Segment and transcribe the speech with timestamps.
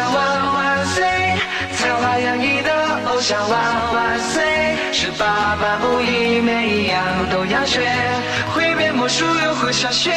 [0.00, 1.04] 万万岁，
[1.76, 2.70] 才华洋溢的
[3.06, 3.60] 偶像万
[3.94, 4.42] 万岁，
[4.92, 7.80] 十八般武艺每一样都要学，
[8.54, 10.12] 会变魔术又会下雪。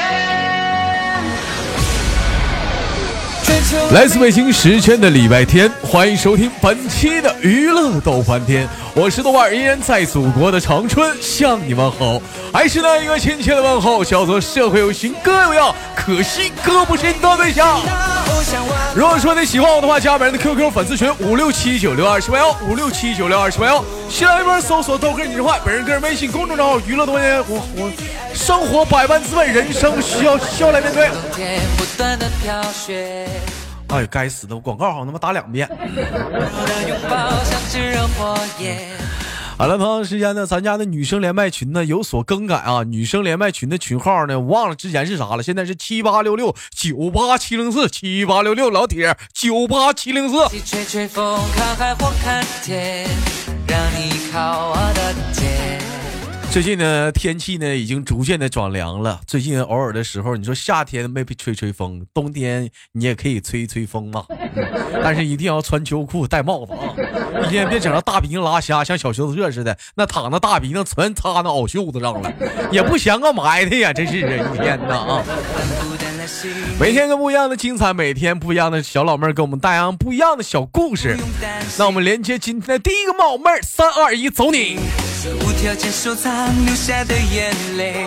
[3.92, 12.22] 来自北京时间的礼拜天，欢迎收听本期的娱乐逗翻天，我是豆瓣，依然在祖国的长春向你们好，
[12.54, 17.80] 还是那一个亲切的问候，叫做社会有型哥有样，可惜哥不是你的对象。
[18.96, 27.92] 如果说你喜欢我的话，加本人的 QQ 粉丝群五六七九六二七八幺五六七九六二七八幺，新浪微博搜索豆哥你是坏，本人个人微信公众账号娱乐多年，我我
[28.34, 31.10] 生活百般滋味，人生需要笑来面对。
[33.90, 35.68] 哎，该死的，广告好像他妈打两遍。
[39.60, 50.48] 好了，朋友时间呢，咱家的女生连麦群呢有所更改啊，女生连麦群的群号呢，我忘了之前是啥了，现在是七八六六九八七零四七八六六老铁九八七零四。
[50.64, 53.10] 吹吹风，看海或看天，
[53.68, 55.97] 让你靠我的肩。
[56.50, 59.22] 最近呢，天气呢已经逐渐的转凉了。
[59.28, 64.26] 最近偶尔的时候，你说夏天没被吹吹风，冬天你也可以吹一吹风嘛，
[65.04, 66.96] 但是一定要穿秋裤、戴帽子啊！
[67.46, 72.34] 一天别整那大鼻子拉瞎，像小熊子热似的，那躺那大鼻子全插那袄袖子上了，
[72.72, 73.94] 也不嫌个埋汰呀！
[73.94, 75.24] 真是人一天呐啊！
[76.80, 81.16] 每天跟不一样的精彩，每天不一样的小老妹儿给我们带上不一样的小故事。
[81.78, 84.80] 那我们连接今天的第一个冒妹儿，三二一，走你！
[85.26, 86.32] 无条件收藏
[86.66, 88.06] 流下的眼泪。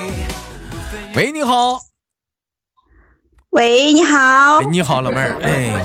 [1.17, 1.81] 喂，你好，
[3.51, 5.85] 喂，你好哎，，你好，老妹儿，哎。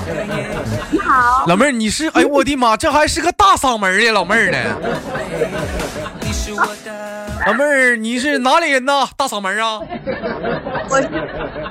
[0.92, 4.58] 你好，老妹儿，你是哎呦我的妈，这还是个大嗓门儿的老妹儿呢。
[6.20, 9.08] 你是我的，老妹儿，你是哪里人呐？
[9.16, 9.80] 大嗓门啊？
[10.88, 11.08] 我是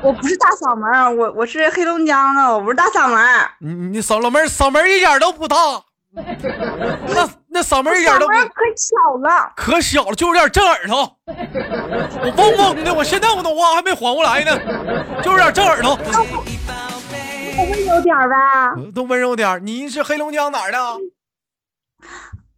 [0.04, 3.26] 我不是大嗓门，我我是黑龙江的，我不是大嗓门，
[3.60, 5.56] 你你嗓老妹儿嗓门一点都不大，
[7.08, 7.26] 那
[7.56, 11.18] 那嗓门儿一点都不小了，可小了，就有点震耳朵。
[11.26, 14.60] 我嗡嗡的，我现在我的话还没缓过来呢，
[15.24, 15.98] 就有点震耳朵，
[17.58, 18.76] 温柔点儿吧。
[18.94, 19.60] 都温柔点儿。
[19.60, 20.98] 你是黑龙江哪儿的？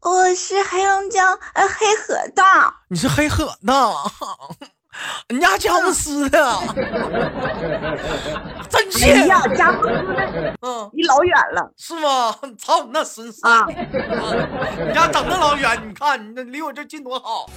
[0.01, 2.43] 我是黑龙江呃黑河的，
[2.89, 3.93] 你是黑河的，
[5.27, 6.39] 人家佳木斯的，
[8.69, 12.35] 真哎，呀，家伙说的嗯，离老远了是吗？
[12.57, 13.47] 操你那孙子！
[13.47, 13.65] 啊！
[13.67, 17.49] 你家整那老远，你看你那离我这近多好。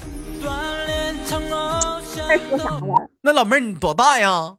[3.22, 4.56] 那老妹儿你多大呀？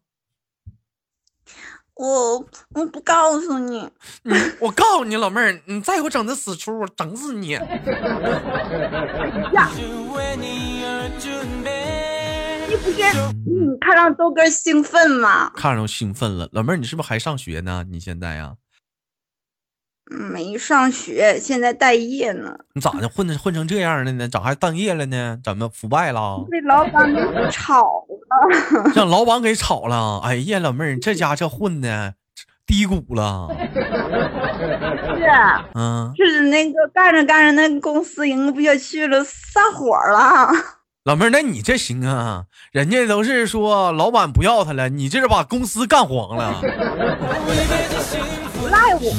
[1.96, 3.88] 我我不告诉你，
[4.24, 7.60] 你我告诉你，老妹儿，你再给我整这死出，我整死你！
[12.86, 13.52] 你而准备。
[13.52, 15.52] 你看让豆哥兴奋吗？
[15.56, 17.86] 看着我兴奋了，老妹儿，你是不是还上学呢？
[17.90, 18.56] 你现在呀？
[20.10, 24.28] 没上学，现在待业呢，你咋的混的混成这样了呢？
[24.28, 25.40] 咋还待业了呢？
[25.42, 26.46] 怎么腐败了？
[26.52, 28.92] 被老板给炒了。
[28.94, 30.20] 让老板给炒了？
[30.24, 32.16] 哎呀，老妹儿，你这家这混的
[32.66, 33.48] 低谷了。
[35.16, 35.24] 是。
[35.76, 40.52] 嗯，是那个干着干着，那公司营不下去了，散伙了。
[41.04, 42.46] 老妹儿，那你这行啊？
[42.72, 46.62] 人家都是说老板不要他了，你这是把公司干黄了。
[48.60, 49.12] 不赖我，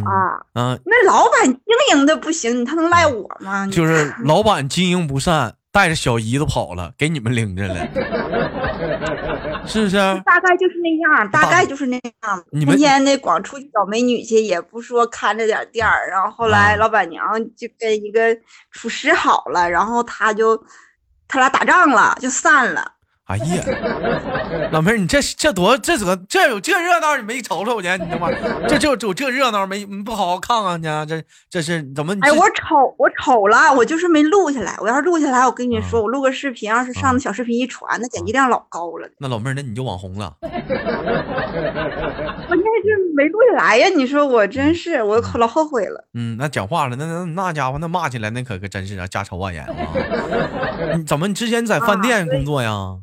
[0.55, 3.67] 嗯，那老板经营的不行，他能赖我吗？
[3.67, 7.75] 就是老板经营不善，带着小姨子跑了，给你们领着了，
[9.67, 9.97] 是不是？
[10.25, 12.45] 大概就是那样，大概就是那样。
[12.53, 16.09] 你们天天的光出去找美女去，也不说看着点店儿。
[16.09, 17.21] 然后后来啊老板娘
[17.57, 18.37] 就跟一个
[18.71, 20.57] 厨师好了，然后他就
[21.33, 22.93] 他俩打仗了，就散了。
[23.27, 23.63] 哎呀，
[24.73, 27.89] 老妹儿，你这这多这怎么这有这热闹你没瞅瞅去？
[27.97, 28.29] 你他妈
[28.67, 30.89] 这这有这热闹没你不好好看看去？
[31.07, 32.15] 这这是怎么？
[32.21, 34.77] 哎，我瞅我瞅了，我就是没录下来。
[34.81, 39.09] 我要是录下来，我跟你啊说，我录个视频，要是上那小视频一传，那点击量老高了。
[39.19, 40.37] 那老妹儿，那你就网红了。
[40.43, 40.49] 我
[42.51, 43.89] 那是没录下来呀！
[43.97, 46.05] 你说我真是，我可老后悔了。
[46.15, 49.75] 嗯，那讲话了，那那那家伙那骂起来那可可真是啊，家丑外扬啊！
[50.99, 52.97] 你怎么你之前在饭店工作呀？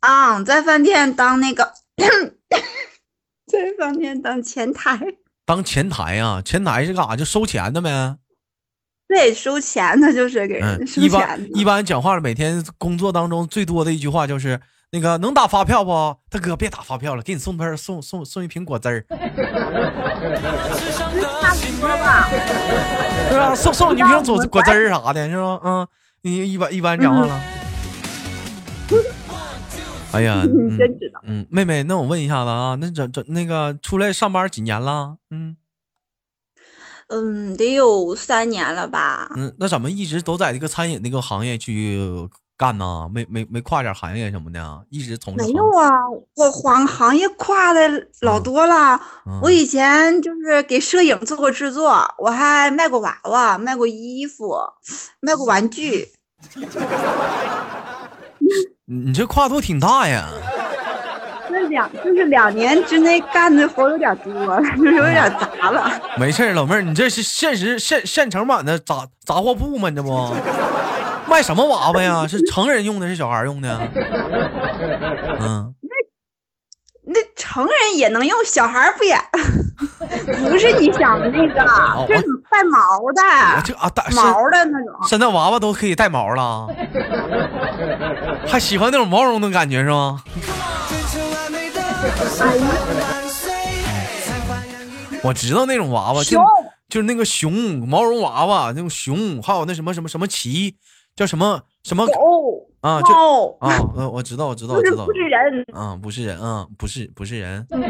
[0.00, 1.72] 啊，在饭店当那个，
[3.46, 4.98] 在饭店当前台，
[5.44, 6.40] 当前台啊？
[6.42, 7.16] 前台是干啥？
[7.16, 8.16] 就收钱的呗。
[9.08, 11.48] 对，收钱的，就是给嗯人，收一钱般的。
[11.54, 14.60] 一般讲话了，每天工作当中最多的一句话就是
[14.92, 16.16] 那个能打发票不？
[16.30, 19.04] 大哥别打发票了，给你送瓶送送送一瓶果汁儿，
[20.96, 22.30] 差不多吧。
[23.28, 23.54] 是吧？
[23.54, 25.60] 送送你一瓶果果汁儿啥的，是吧？
[25.64, 25.86] 嗯，
[26.22, 27.40] 你一般一般讲话了。
[30.12, 31.20] 哎呀， 你嗯真知道。
[31.24, 35.16] 嗯，妹妹，那我问一下子啊，那怎怎那个出来上班几年了？
[35.30, 35.56] 嗯
[37.08, 39.30] 嗯，得有三年了吧？
[39.36, 41.98] 嗯，那怎么一直都在这个餐饮那个行业去
[42.56, 43.08] 干呢？
[43.12, 44.84] 没没没跨点行业什么的？
[44.90, 45.90] 一直从事没有啊，
[46.36, 49.00] 我行行业跨的老多了。
[49.26, 54.54] 嗯我以前就是给摄影做过制作，我还卖过娃娃，卖过衣服，
[55.20, 56.08] 卖过玩具。
[58.92, 60.26] 你你这跨度挺大呀。
[61.48, 65.88] 这两就是两年之内干的活有点多，就是有点杂了。
[66.16, 69.88] 没事儿，老妹儿，你这是现实现现成版的杂杂货铺吗？
[69.90, 70.34] 你这不
[71.30, 72.26] 卖什么娃娃呀？
[72.26, 73.80] 是成人用的，是小孩用的？
[75.40, 75.89] 嗯，那
[77.52, 79.18] 成人也能用，小孩儿不也？
[80.48, 82.78] 不是你想的那个，这是带毛
[83.12, 83.20] 的，
[83.64, 84.94] 这啊，带毛的那种。
[85.08, 86.68] 现在娃娃都可以带毛了，
[88.46, 90.22] 还喜欢那种毛绒的感觉是吗？
[95.24, 96.44] 我知道那种娃娃，就熊
[96.88, 100.76] 就是那个熊毛绒娃娃，那种熊，还有那什么什么什么旗，
[101.16, 103.00] 叫什么什么狗啊？
[103.02, 107.66] 就猫，啊，呃我知道，我知道，我知道不是不，是人，啊，不是人，嗯，不是不是人。
[107.70, 107.82] 嗯，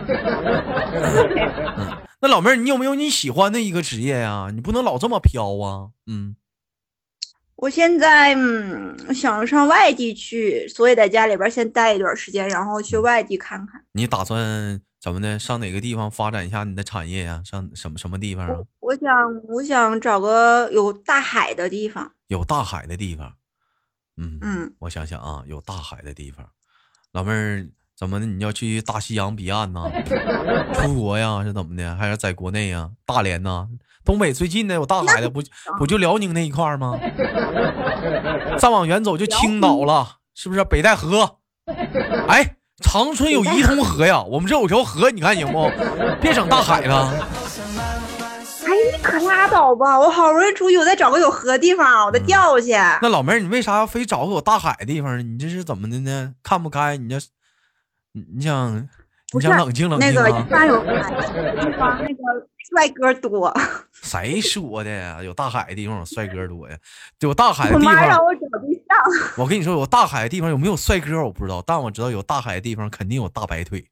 [2.21, 4.49] 那老妹儿，你有没有你喜欢的一个职业呀？
[4.53, 5.91] 你不能老这么飘啊。
[6.07, 6.35] 嗯，
[7.57, 13.83] 我现在嗯想上外地去，所以在家里边先待一段时间，然后去外地看看。
[13.93, 15.39] 你打算怎么的？
[15.39, 17.41] 上哪个地方发展一下你的产业呀？
[17.45, 18.57] 上什么什么地方啊？
[18.81, 19.09] 我想
[19.49, 22.11] 我想找个有大海的地方。
[22.27, 23.33] 有大海的地方。
[24.21, 26.47] 嗯嗯，我想想啊，有大海的地方，
[27.13, 28.27] 老妹儿怎么的？
[28.27, 29.83] 你要去大西洋彼岸呢？
[30.75, 31.43] 出国呀？
[31.43, 31.97] 是怎么的？
[31.97, 32.91] 还是在国内呀？
[33.07, 33.67] 大连呐？
[34.05, 35.43] 东北最近的有大海的，不
[35.79, 36.99] 不就辽宁那一块儿吗？
[38.59, 40.63] 再往远走就青岛了，是不是？
[40.65, 41.39] 北戴河。
[42.29, 45.71] 哎，长春有伊通河呀，我们这有条河，你看行不？
[46.21, 47.13] 别整大海了。
[49.03, 49.99] 可拉倒吧！
[49.99, 52.73] 我好不容易出去，我再找个有河地方，我再钓去。
[53.03, 55.23] 那老妹儿，你为啥要非找个有大海的地方呢？
[55.23, 56.35] 你这是怎么的呢？
[56.43, 56.97] 看不开？
[56.97, 57.17] 你这，
[58.13, 58.89] 你你想，
[59.33, 60.47] 你想冷静冷静那个一啊？
[60.51, 62.23] 般有海的地方，那个
[62.69, 63.53] 帅哥多。
[64.03, 65.23] 谁说的呀？
[65.23, 66.77] 有大海的地方有帅哥多呀？
[67.21, 68.99] 有大海的地我妈让方，我找对象。
[69.37, 73.85] 我跟你说，有大海的地方有没有帅哥我不知道，但我知道有大海的地方肯定有大白腿。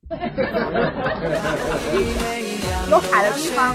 [2.91, 3.75] 有海的地方，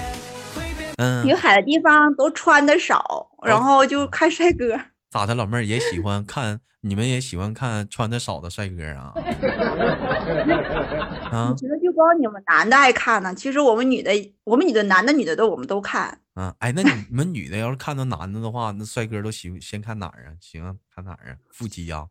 [0.98, 4.78] 嗯有，海的地方都穿的少，然后就看帅哥。
[5.10, 5.36] 咋的？
[5.36, 9.14] 老妹儿也喜欢看，你们也喜欢看穿的少的帅哥啊？
[11.32, 14.12] 啊我觉得就光你们男的爱看呢，其实我们女的，
[14.44, 16.20] 我们女的男的女的都我们都看。
[16.36, 16.52] 嗯！
[16.60, 20.34] 哎，那你你 们女的要是看到男的的话，那帅哥都喜先看哪儿啊？
[20.42, 21.36] 行啊看哪儿啊？
[21.52, 22.08] 腹肌呀、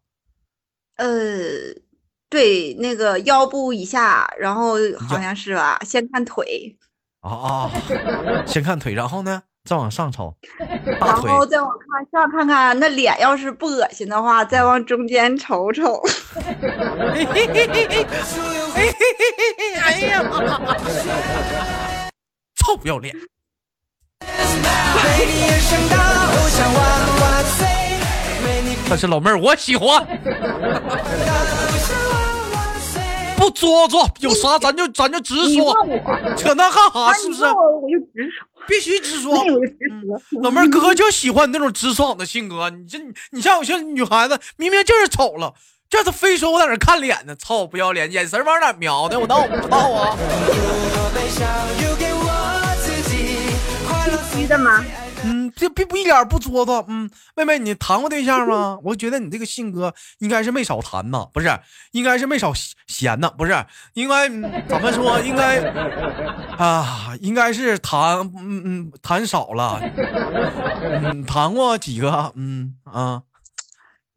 [0.96, 1.08] 呃，
[2.31, 4.75] 对，那个腰部以下，然后
[5.08, 6.76] 好像是吧，先看腿，
[7.23, 7.71] 啊啊！
[8.47, 10.35] 先看腿，然后呢，再往上瞅，
[11.01, 11.17] 然。
[11.17, 16.03] 后再往看上看看那脸，要是不恶心的话，再往中间瞅瞅。
[19.85, 20.23] 哎呀，
[22.57, 23.15] 臭不要脸！
[28.89, 30.05] 但是老妹儿，我喜欢，
[33.43, 35.75] 不作作，有啥咱就咱就直说，
[36.37, 37.00] 扯那干啥？
[37.00, 39.35] 啊是不是我我就直说，必须直说。
[40.43, 42.71] 老妹儿，哥就喜欢你那种直爽的性格。
[42.71, 43.00] 你这，
[43.33, 45.52] 你像有些女孩子，明明就是丑了，
[45.90, 49.19] 这她非说我在那看脸呢，操不要脸，眼神往哪瞄呢？
[49.19, 50.16] 我当我不知道啊。
[54.33, 54.85] 必须的吗？
[55.25, 56.85] 嗯，这并不一点不作作。
[56.88, 58.79] 嗯，妹妹，你谈过对象吗？
[58.85, 61.49] 我觉得你这个性格应该是没少谈呐，不是？
[61.93, 62.52] 应该是没少
[62.87, 63.64] 闲呐，不是？
[63.95, 65.21] 应该、嗯怎么说？
[65.21, 65.61] 应该
[66.59, 69.81] 啊，应该是谈，嗯嗯，谈少了。
[71.02, 72.33] 嗯，谈过几个？
[72.37, 73.23] 嗯啊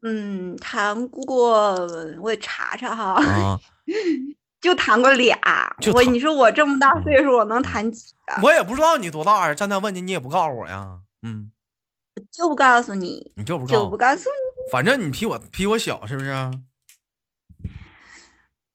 [0.01, 1.71] 嗯，谈过，
[2.21, 3.59] 我得查查哈，啊。
[4.65, 5.37] 就谈过俩。
[5.93, 8.41] 我你说我这么大岁数，我能谈几个？
[8.41, 10.99] 我也不知道你多大呀，站那问你，你也不告诉我呀。
[11.21, 11.51] 嗯，
[12.31, 16.33] 就不告诉你，你就不告就诉我，不告诉你，反正你比我比我小，是不是？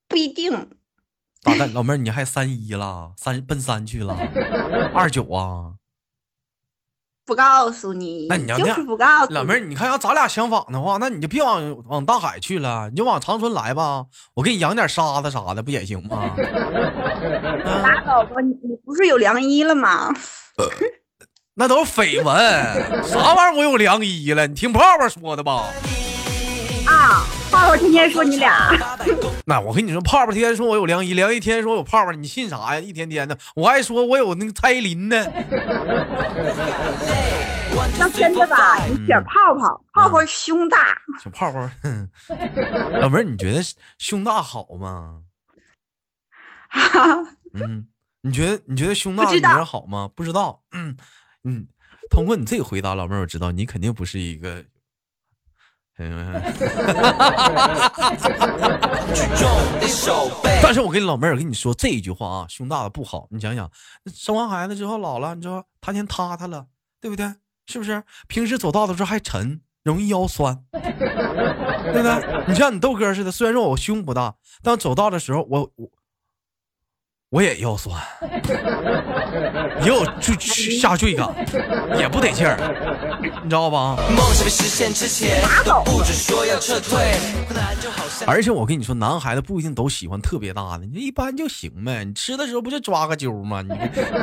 [0.09, 0.71] 不一定。
[1.43, 4.15] 咋的，老妹儿你还三一了，三奔三去了，
[4.95, 5.70] 二九啊？
[7.31, 16.35] 不告诉你，就那你要那样是不告诉你老妹儿，你看要咱俩相仿的话，那你就别往往大海去了，你就往长春来吧，我给你养点沙子啥的，不也行吗？
[17.65, 20.13] 啊拉倒吧，你你不是有良医了吗？
[21.55, 24.49] 那都是绯闻，啥玩意儿我有良医了？
[24.49, 25.67] 你听泡泡说的吧？
[26.87, 28.71] 啊，泡泡天天说你俩，
[29.45, 32.81] 那我跟你说，泡泡天天说我有梁一，梁一天天说我有泡泡，你信啥呀？
[32.81, 35.27] 一天天的，我还说我有那个蔡依林呢。
[37.99, 38.85] 那真的吧？
[38.87, 41.69] 你选泡泡，泡泡胸大，小泡泡，
[43.01, 43.61] 老妹儿，你觉得
[43.99, 45.23] 胸大好吗？
[47.55, 47.89] 嗯，
[48.23, 50.09] 你觉得你觉得胸大的女人好吗？
[50.15, 50.63] 不知道。
[50.73, 50.97] 嗯
[51.43, 51.67] 嗯，
[52.11, 54.65] 通过你这个回答，老妹儿，我知道你肯定不是一个。
[56.03, 56.33] 嗯，
[60.63, 63.27] 但是我跟老妹儿，跟你说这一句话啊，胸大的不好。
[63.31, 63.71] 你想想，
[64.15, 66.67] 生完孩子之后老了，你知道他天塌塌了，
[67.01, 67.35] 对不对？
[67.67, 68.03] 是不是？
[68.29, 72.45] 平时走道的时候还沉，容易腰酸，对不对？
[72.49, 75.89] 你像你豆哥似的，虽然说我胸不大，但走道的时候我我
[77.31, 77.97] 我也腰酸，
[79.83, 80.37] 也有坠
[80.81, 81.29] 下坠感，
[81.97, 82.59] 也不得劲儿，
[83.45, 83.97] 你知道吧？
[84.09, 86.99] 梦想被实现之前，都不准说要撤退。
[87.47, 92.05] 困难就好像而且我跟你说，男孩子不一定都喜欢特别大的，你一般就行呗。
[92.05, 93.63] 你吃的时候不就抓个阄吗？
[93.63, 93.69] 你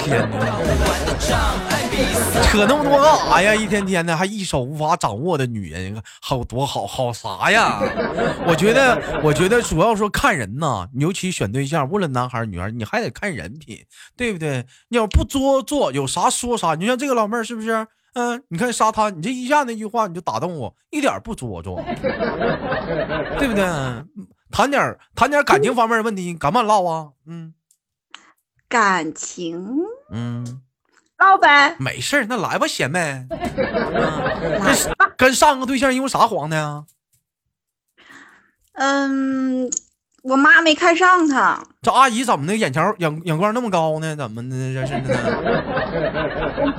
[0.02, 0.62] 天哪！
[2.44, 3.56] 扯那么多干啥呀？
[3.56, 7.82] 一天天的还一手无法掌握的女人，好多好好啥呀？
[8.46, 13.86] 我觉得，我觉得主要说看人呐，尤其选对象，无论男孩女孩，你还得看人品，
[14.16, 14.66] 对不对？
[14.89, 16.75] 你要不作作，有啥说啥。
[16.75, 17.88] 你像这个老妹儿是不是？
[18.13, 21.82] 嗯，你看沙滩，你这一下那句话你就打动我，一点不做作，
[23.38, 23.63] 对不对？
[24.50, 27.10] 谈点儿谈点儿感情方面的问题，敢不敢唠啊？
[27.27, 27.54] 嗯
[28.68, 29.75] 感情
[30.12, 30.62] 嗯。
[31.20, 33.25] 唠呗，没事儿，那来吧，贤妹。
[33.32, 36.86] 嗯跟跟上个对象因为啥黄的呀？
[38.74, 39.68] 嗯，
[40.27, 44.13] 我妈没看上他，这阿姨怎么的眼条眼眼光那么高呢？
[44.13, 45.19] 怎么的这是的呢？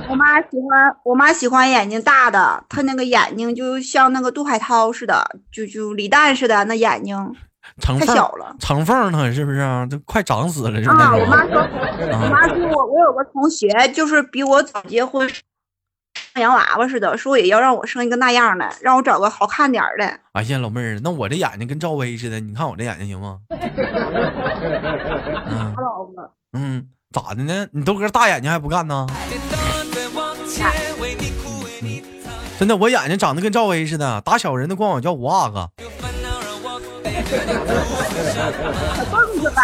[0.07, 7.35] 我妈喜欢我妈喜欢眼睛大的，她那个眼睛就像那个杜海涛似的，就就李诞似的，那眼睛
[7.81, 8.55] 太小了。
[8.59, 9.33] 长缝呢？
[9.33, 9.83] 是不是啊？
[9.89, 11.67] 都快长死了，是不是啊，我妈说，
[12.11, 15.37] 我妈说我我有个同学，就是比我早结婚，像
[16.39, 20.05] 洋娃娃似的，说也要让我生一个那样的，让我找个好看点儿的。
[20.33, 23.39] 哎呀，老妹儿，那我这眼睛跟赵薇似的，你看我这眼睛行吗？
[26.53, 27.67] 嗯咋的呢？
[27.73, 29.07] 你都哥大眼睛还不干呢？
[32.59, 35.69] 真的，我眼睛长得跟赵薇似的，打小人都管我叫五阿哥。
[37.29, 39.61] 可 蹦子吧？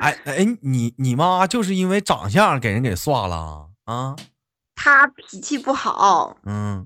[0.00, 4.16] 哎哎，你你妈就是因为长相给人给刷了啊？
[4.82, 6.84] 她脾气不好，嗯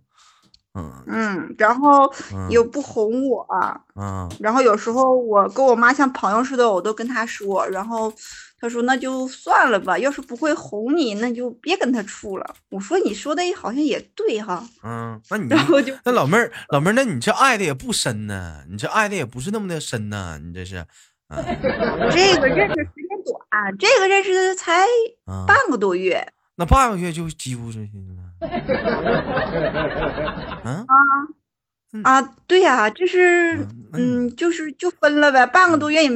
[0.75, 0.93] 嗯。
[1.07, 3.47] 嗯，然后嗯又不哄我，
[3.95, 8.13] 嗯，然后有时候我跟我妈像朋友似的，我都跟他说，然后
[8.61, 12.55] 他说那就算了吧，要是不会哄你，那就别跟他处了。
[12.69, 20.85] 我说你说的好像也对哈，嗯，那你然后就那老妹儿，老妹儿，那你这爱的也不深呢，你这爱的也不是那么的深呢，你这是，
[21.29, 21.43] 嗯。
[22.11, 24.83] 这个认识时间短，这个认识才
[25.25, 26.27] 啊，半个多月
[26.57, 28.23] 那半个月就几乎这些了，
[31.93, 33.57] 嗯啊，对呀、就是
[33.93, 36.11] 嗯嗯，就是就分了呗，半个多月也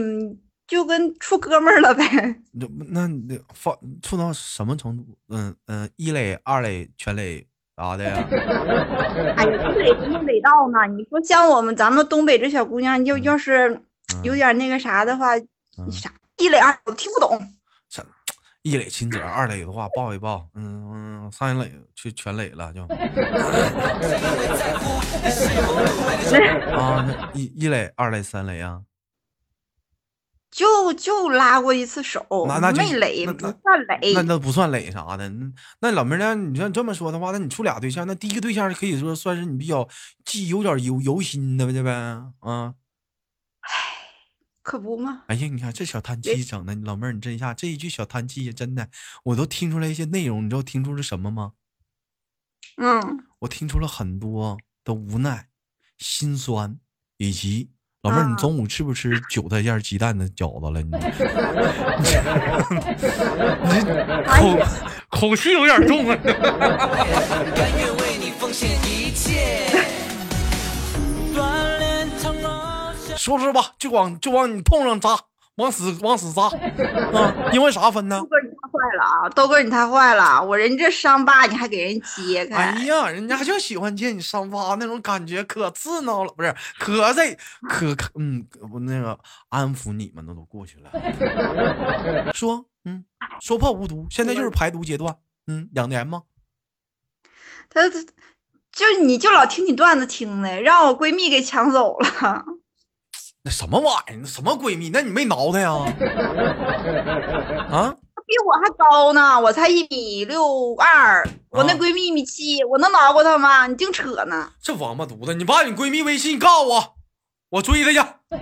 [0.67, 2.05] 就跟处哥们儿了呗。
[2.53, 5.05] 那那你放处到什么程度？
[5.29, 8.17] 嗯嗯，一垒、二垒、全垒啥的呀？
[9.37, 10.87] 哎呀，不垒不垒到呢。
[10.97, 13.81] 你说像我们咱们东北这小姑娘，要要是
[14.23, 15.37] 有点那个啥的话，
[15.79, 17.41] 嗯啥一垒二我听不懂。
[18.63, 22.83] 什一垒亲嘴，二垒的话抱一抱，嗯嗯，三垒去全垒了就。
[26.77, 28.83] 啊，一一垒、二垒、三垒啊，
[30.51, 34.23] 就就拉过一次手，那那就没垒，不算垒那。
[34.23, 35.27] 那不算垒啥的。
[35.29, 36.35] 那那老妹儿呢？
[36.35, 39.89] 你像这么说的话，那你处俩对象，那第一个对象可以说算是你比较
[40.25, 41.91] 记有点犹犹心的呗，呗
[42.41, 42.75] 啊。
[44.63, 48.89] 可不嘛，哎呀，你看这小叹气整的，老妹儿，你这一下这一句小叹气，真的，
[49.25, 51.53] 我都听出来一些内容，你知道听出了什么吗？
[52.77, 55.49] 嗯，我听出了很多的无奈、
[55.99, 56.77] 心酸，
[57.17, 57.71] 以及
[58.03, 60.83] 老妹儿，你啊中午吃不吃韭菜馅儿鸡蛋的饺子了？
[60.83, 60.91] 你
[63.65, 64.59] 你这口
[65.09, 66.17] 口气有点重啊！
[73.21, 75.11] 说实吧，就往就往你痛上扎，
[75.57, 76.45] 往死往死扎
[77.13, 77.51] 啊！
[77.53, 78.27] 因为啥分呢豆？
[78.27, 79.29] 哥你太坏了啊！
[79.29, 86.55] 豆哥你太坏了，我人这伤疤你还给人揭开，哎呀，人家就喜欢揭你伤疤那种感觉，可刺挠了，不是？
[86.79, 87.37] 可这
[87.69, 89.19] 可可嗯，我那个
[89.51, 90.91] 安抚你们，那都过去了。
[92.33, 93.05] 说，嗯，
[93.43, 95.15] 说破无毒，现在就是排毒阶段。
[95.47, 96.23] 嗯，两年吗？
[97.69, 98.03] 他他
[98.73, 102.45] 就你就老听你段子听的，让我闺蜜给抢走了。
[103.43, 104.17] 那什么玩意儿？
[104.21, 104.91] 那什么闺蜜？
[104.93, 105.71] 那你没挠她呀？
[107.71, 107.97] 啊？
[108.27, 113.67] 比我还高呢，我才一米六二，我那闺蜜一米七，我能挠过她吗？
[113.67, 114.53] 你净扯呢！
[114.63, 115.35] 这王八犊子！
[115.35, 116.95] 你把你闺蜜微信告诉我，
[117.51, 117.99] 我追她去。
[118.31, 118.39] 你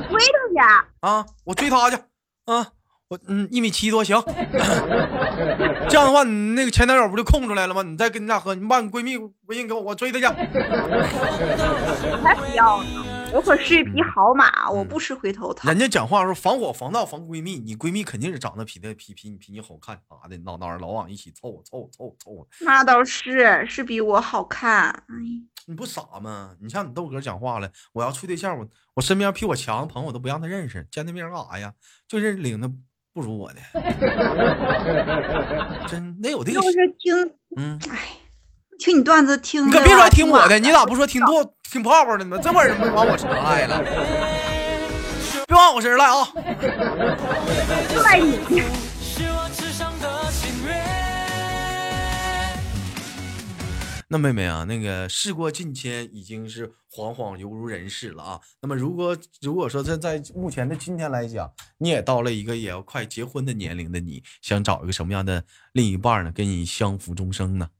[0.00, 0.26] 追她去
[1.00, 1.24] 啊！
[1.44, 1.96] 我追她去
[2.46, 2.66] 啊！
[3.12, 4.18] 我嗯，一米七多行。
[5.86, 7.82] 这样的话，你那个前男友不就空出来了吗？
[7.82, 10.24] 你再跟你俩喝，你把你闺蜜微信给我，我追她去。
[12.22, 13.04] 才不要呢！
[13.34, 15.68] 我可是一匹好马，我不吃回头草。
[15.68, 22.48] 人家讲话说防火防盗防闺蜜，你闺蜜肯定是长得比她比比你比你好看啥的，闹闹老往一起凑凑凑凑。
[22.60, 24.88] 那倒是，是比我好看。
[24.88, 25.04] 哎，
[25.66, 26.54] 你不傻吗？
[26.62, 31.74] 你像你豆哥讲话了，我要处对象，我我身边比我强的朋友我都不让他认识，见那面干啥呀？
[32.08, 32.70] 就认领的
[33.12, 33.60] 不如我的。
[35.88, 37.14] 真那有的就是听，
[37.56, 37.98] 嗯，哎。
[38.78, 42.36] 听你段子听，你可别说听我的，你咋不说听多听泡泡的呢？
[42.42, 43.80] 这玩意儿往我身上赖了，
[45.46, 46.26] 别往我身上赖啊！
[48.02, 48.40] 赖你。
[54.12, 58.40] 那妹妹啊，那个事过境迁，已经是恍恍犹如人世了啊。
[58.60, 65.42] 那么如果如果说在在目前的今天来讲，你也到了一个也要快结婚的年龄的，你想找一个什么样的
[65.72, 66.30] 另一半呢？
[66.30, 67.70] 跟你相扶终生呢？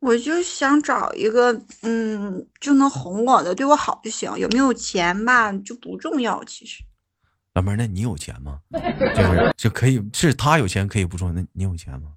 [0.00, 4.30] 我就想找一个，嗯，就能哄我的，对我好就行。
[4.36, 6.44] 有没有钱吧，就不重要。
[6.44, 6.84] 其实，
[7.54, 8.60] 老妹儿，那你有钱吗？
[9.16, 11.32] 就是就可以，是他有钱可以不重要。
[11.32, 12.12] 那你有钱吗？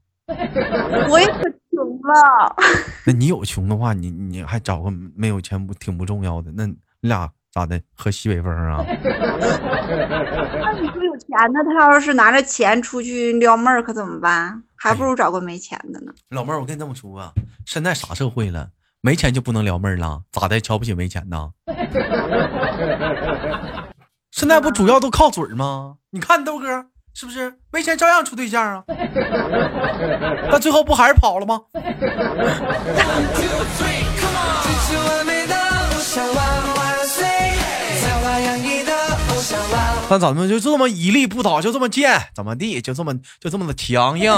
[1.10, 1.50] 我也可
[3.06, 6.52] 那你有穷的话，你你还找个没有钱不挺不重要的？
[6.56, 7.30] 那你俩。
[7.54, 7.82] 咋的？
[7.98, 8.78] 喝西北风啊？
[8.88, 14.64] 那你说有钱的，他要是拿着钱出去撩妹儿，可怎么办？
[14.78, 16.14] 还不如找个没钱的呢。
[16.30, 17.34] 老妹儿，我跟你这么说啊，
[17.66, 18.70] 现在啥社会了？
[19.02, 20.22] 没钱就不能撩妹儿了？
[20.32, 20.62] 咋的？
[20.62, 21.52] 瞧不起没钱呢？
[24.32, 25.98] 现在不主要都靠嘴吗？
[26.12, 28.84] 你看豆哥是不是没钱照样处对象啊？
[30.50, 31.62] 那最后不还是跑了吗？
[40.10, 42.82] 但咱们就这么屹立不倒，就这么贱，怎么地？
[42.82, 44.30] 就这么就这么的强硬。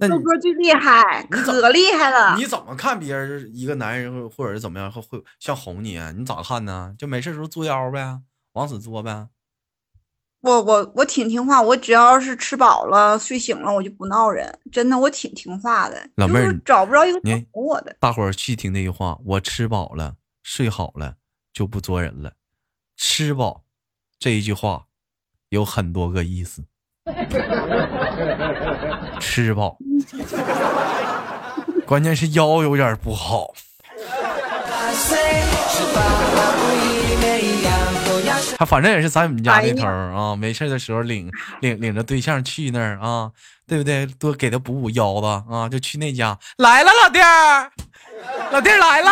[0.00, 2.34] 豆哥最厉害，可厉害了。
[2.36, 5.96] 你怎么看别人一个男人或者是怎么样会会像哄你？
[5.96, 6.92] 啊你咋看呢？
[6.98, 8.18] 就没事时候作妖呗，
[8.54, 9.28] 往死作呗。
[10.42, 14.58] 我我我挺听话，我只要是吃饱了睡醒了，我就不闹人。
[14.72, 15.96] 真的，我挺听话的。
[16.16, 17.96] 老妹儿找不着一个哄我的。
[18.00, 21.14] 大伙儿细听那句话，我吃饱了睡好了
[21.52, 22.32] 就不作人了。
[22.96, 23.62] 吃饱，
[24.18, 24.86] 这一句话
[25.50, 26.64] 有很多个意思。
[29.20, 29.78] 吃饱，
[31.86, 33.54] 关键是腰有点不好。
[38.56, 43.30] 他反正也是在我们家那头啊，没事的时候领领领着对象去那儿啊，
[43.66, 44.06] 对不对？
[44.18, 46.38] 多给他补补腰子啊，就去那家。
[46.58, 47.70] 来了，老弟儿，
[48.52, 49.10] 老弟儿来了。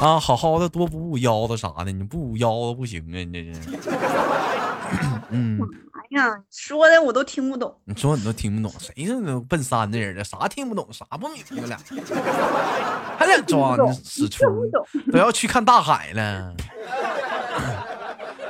[0.00, 3.18] 啊，好好的多补补腰子啥的，你不补腰子不行啊！
[3.18, 3.60] 你这是，
[5.30, 5.58] 嗯，
[5.92, 7.80] 哎呀，说的我都听不懂。
[7.84, 10.24] 你说你都听不懂，谁是那笨三的人呢？
[10.24, 11.78] 啥听不懂，啥不明白了？
[13.18, 14.44] 还在装死出，
[15.12, 16.54] 都要去看大海了。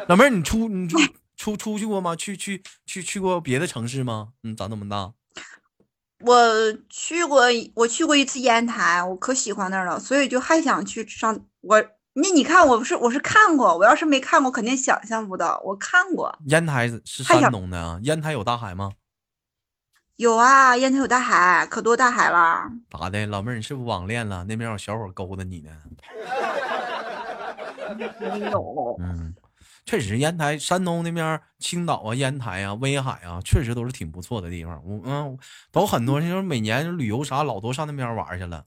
[0.08, 0.98] 老妹儿，你出你出
[1.36, 2.14] 出出去过吗？
[2.16, 4.28] 去去去去过别的城市吗？
[4.42, 5.12] 嗯，长这么大。
[6.20, 6.36] 我
[6.88, 7.44] 去过，
[7.74, 11.44] 我去过一次烟台，我可喜欢那儿了，所以就还想去上。
[11.60, 11.84] 我
[12.20, 15.60] 你你看，我不是我是看过，我要是没看过，肯定想象不到。
[15.64, 18.90] 我看过烟台是山东的啊，烟台有大海吗？
[20.16, 22.68] 有啊，烟台有大海，可多大海了。
[22.90, 24.44] 咋的，老妹儿，你是不是网恋了？
[24.48, 25.70] 那边有小伙勾搭你呢？
[28.18, 28.96] 没有。
[28.98, 29.32] 嗯。
[29.84, 34.82] 确实，烟台、山东那边，青岛啊、烟台啊、威海啊，确实都是挺不错的地方。
[34.84, 35.38] 我嗯，
[35.72, 38.64] 都很多，就是每年旅游啥，老多上那边玩去了。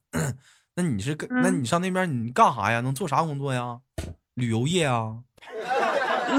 [0.82, 2.82] 那你是，那你上那边你干啥呀？
[2.82, 3.80] 能做啥工作呀？
[4.34, 5.18] 旅游业啊？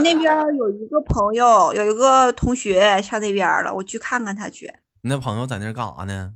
[0.02, 0.24] 那边
[0.56, 4.66] 有一个朋友，有一个同学上那边了，我去看看他去。
[5.02, 6.34] 你那朋友在那干啥呢？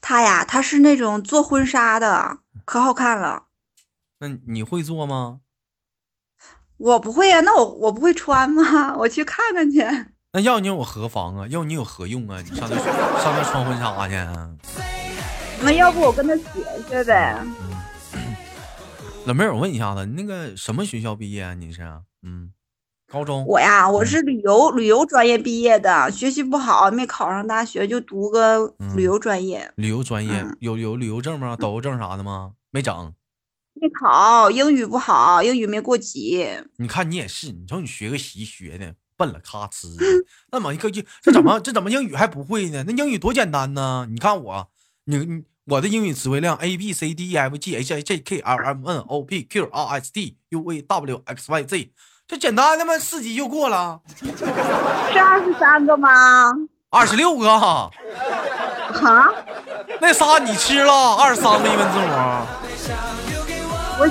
[0.00, 3.44] 他呀，他是那种做婚纱的，可好看了。
[4.18, 5.40] 那你会做吗？
[6.78, 8.96] 我不会呀，那我我不会穿吗？
[8.98, 9.86] 我去看看去。
[10.32, 11.46] 那要你有何妨啊？
[11.48, 12.40] 要你有何用啊？
[12.40, 14.14] 你上那上那穿婚纱去？
[15.62, 16.42] 那要不我跟他学
[16.88, 17.36] 学呗。
[19.26, 21.54] 老妹儿，我问一下子，你那个什么学校毕业啊？
[21.54, 21.82] 你是？
[22.22, 22.52] 嗯，
[23.12, 29.70] 高中我呀，我是旅游旅游专业毕业的，学习不好，没考上大学，就读个旅游专业。
[29.76, 31.54] 旅游专业嗯有有旅游证吗？
[31.56, 32.52] 导游证啥的吗？
[32.70, 33.14] 没整。
[33.74, 36.46] 没考，英语不好，英语没过级。
[36.76, 39.88] 你看你也是，你瞅你学个习学的笨了咔哧，
[40.50, 42.84] 那么一个就这怎么这怎么英语还不会呢？
[42.86, 44.06] 那英语多简单呢？
[44.10, 44.70] 你看我，
[45.04, 49.22] 你你我的英语词汇量 A B C D E F G H I J K L M N O
[49.22, 51.92] P Q R S T U V W X Y Z，
[52.26, 52.98] 这简单的吗？
[52.98, 56.52] 四级就过了，是二十三个吗？
[56.88, 57.90] 二十六个，哈，
[60.00, 62.06] 那仨你吃了二十三个英文字母，
[64.00, 64.06] 我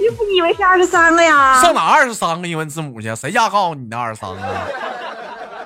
[0.00, 1.60] 你不以为是二十三个呀？
[1.60, 3.14] 上哪二十三个英文字母去？
[3.14, 4.42] 谁家告诉你的二十三个？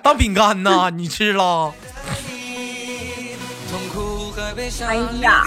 [0.02, 0.90] 当饼干呢？
[0.90, 1.72] 你吃了？
[4.86, 5.44] 哎呀，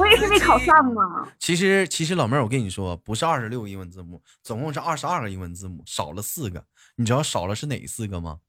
[0.00, 1.28] 我也是没考上嘛。
[1.38, 6.64] 其实，其实老妹儿，我跟你说，不是二十六个英文字母，总共是二十二个英文字母，少了四个。
[6.96, 8.40] 你知道少了是哪四个吗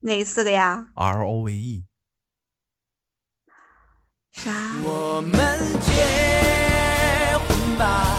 [0.00, 1.84] 哪四个呀？？R O V E。
[4.32, 4.50] 啥？
[4.82, 5.32] 我们
[5.80, 5.92] 结
[7.38, 8.16] 婚吧，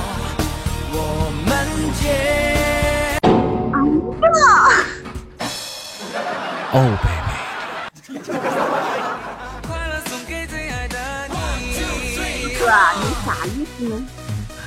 [0.92, 2.46] 我们结。
[6.72, 7.25] 哦，baby，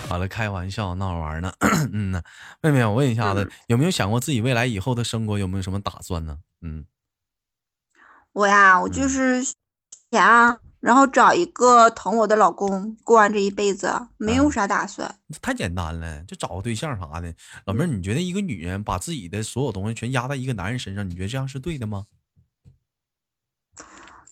[0.09, 1.53] 好了，开玩笑，闹着玩呢。
[1.93, 2.23] 嗯呐，
[2.63, 6.39] 妹妹，我问一下子，有没有想过自己未来以后的生活有没有什么打算呢？
[6.63, 6.87] 嗯，
[8.33, 9.45] 我呀，我就是
[10.11, 15.15] 想，然后找一个疼我的老公，过完这一辈子，没有啥打算。
[15.43, 17.35] 太简单了，就找个对象啥的。
[17.67, 22.07] 老妹儿，你觉得一个女人把自己的所有东西全压在一个男人身上，你觉得这样是对的吗？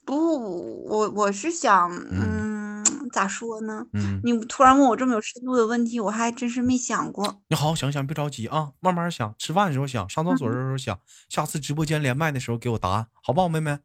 [0.05, 2.46] 不，我我是想，嗯，
[3.11, 3.87] 咋说呢？
[3.93, 7.43] 嗯，你突然问我这么有深度的问题，我还真是没想过。
[7.49, 9.35] 你好好想想，别着急啊，慢慢想。
[9.39, 13.79] 吃饭的时候想，上厕所的时候想，下次直播间连麦的时候给我答案，好不好，妹妹？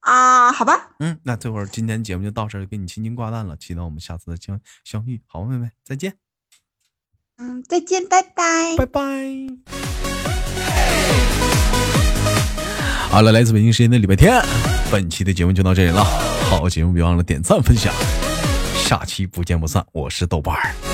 [0.00, 5.70] 啊，好吧，嗯，那这会儿今天节目就到这儿，给你轻轻挂断了，期待我们下次的相相遇，好，妹妹？
[5.84, 6.14] 再见，
[7.38, 8.76] 嗯，再见，拜拜。
[8.76, 9.00] 拜拜。
[13.10, 14.42] 好了，来自北京时间的礼拜天，
[14.90, 16.31] 本期的节目就到这里了。
[16.58, 17.92] 好节目别忘了点赞分享，
[18.84, 19.84] 下期不见不散。
[19.92, 20.91] 我是豆瓣儿。